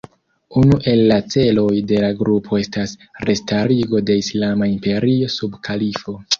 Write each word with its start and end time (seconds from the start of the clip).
Unu 0.61 0.77
el 0.91 1.01
la 1.11 1.17
celoj 1.33 1.73
de 1.91 1.99
la 2.05 2.09
grupo 2.23 2.59
estas 2.63 2.95
restarigo 3.31 4.03
de 4.11 4.19
islama 4.25 4.73
imperio 4.75 5.33
sub 5.39 5.63
kalifo. 5.71 6.21